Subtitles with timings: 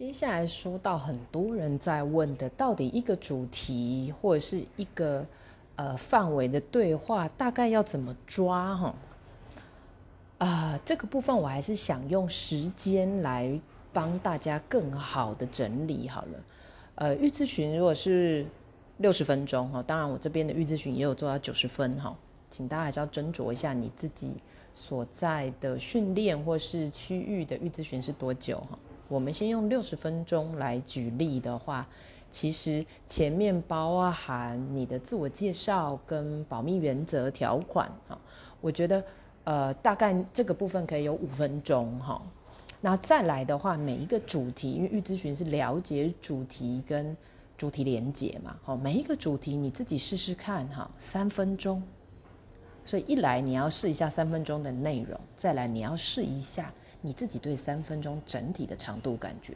[0.00, 5.26] 接下来说到很多人在问的，到底一个主题或者是一个
[5.76, 8.94] 呃范围的对话，大概要怎么抓哈？
[10.38, 13.60] 啊，这个部分我还是想用时间来
[13.92, 16.44] 帮大家更好的整理好了。
[16.94, 18.46] 呃，预咨询如果是
[18.96, 22.16] 六十分钟哈，当然我这边的预咨询也有做到九十分哈，
[22.48, 24.32] 请大家还是要斟酌一下你自己
[24.72, 28.78] 所在的训练或是区域的预咨询是多久哈。
[29.10, 31.84] 我们先用六十分钟来举例的话，
[32.30, 38.16] 其实前面包含你的自我介绍跟保密原则条款哈，
[38.60, 39.04] 我觉得
[39.42, 42.22] 呃大概这个部分可以有五分钟哈。
[42.80, 47.16] 那再来的话，每一个主题，因为预咨询是了解主题跟
[47.58, 51.82] 主题连结嘛，好，每一个主题你自己试试看哈，三分钟。
[52.84, 56.72] 所以一来你要试一下三分钟的内容，再来你要试一下。
[57.02, 59.54] 你自己对三分钟整体的长度感觉？